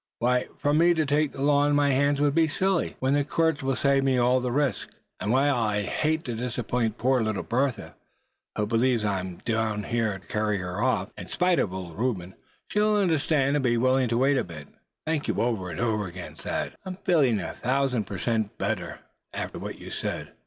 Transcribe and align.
Why, 0.17 0.47
for 0.57 0.73
me 0.73 0.95
to 0.95 1.05
take 1.05 1.31
the 1.31 1.43
law 1.43 1.63
in 1.67 1.75
my 1.75 1.91
hands 1.91 2.19
would 2.19 2.33
be 2.33 2.47
silly, 2.47 2.95
when 2.99 3.13
the 3.13 3.23
courts 3.23 3.61
will 3.61 3.75
save 3.75 4.03
me 4.03 4.17
all 4.17 4.39
the 4.39 4.51
risk. 4.51 4.89
And 5.19 5.31
while 5.31 5.55
I 5.55 5.83
hate 5.83 6.23
to 6.25 6.33
disappoint 6.33 6.97
poor 6.97 7.21
little 7.21 7.43
Bertha, 7.43 7.93
who 8.57 8.65
believes 8.65 9.05
I'm 9.05 9.35
down 9.45 9.83
here 9.83 10.17
to 10.17 10.25
carry 10.25 10.57
her 10.57 10.81
off, 10.81 11.11
in 11.19 11.27
spite 11.27 11.59
of 11.59 11.71
old 11.71 11.99
Reuben, 11.99 12.33
she'll 12.67 12.95
understand, 12.95 13.55
and 13.55 13.61
be 13.63 13.77
willing 13.77 14.09
to 14.09 14.17
wait 14.17 14.39
a 14.39 14.43
bit. 14.43 14.69
Thank 15.05 15.27
you 15.27 15.39
over 15.39 15.69
and 15.69 15.79
over 15.79 16.07
again, 16.07 16.33
Thad. 16.33 16.75
I'm 16.83 16.95
feeling 16.95 17.39
a 17.39 17.53
thousand 17.53 18.05
per 18.05 18.17
cent 18.17 18.57
better, 18.57 19.01
suh, 19.35 19.39
after 19.39 19.59
what 19.59 19.77
you 19.77 19.91
said." 19.91 20.31